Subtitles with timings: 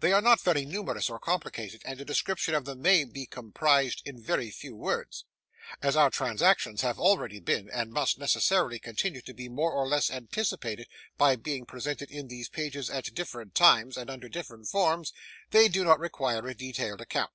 [0.00, 4.02] They are not very numerous or complicated, and a description of them may be comprised
[4.04, 5.24] in very few words.
[5.80, 10.10] As our transactions have already been, and must necessarily continue to be, more or less
[10.10, 15.14] anticipated by being presented in these pages at different times, and under various forms,
[15.52, 17.32] they do not require a detailed account.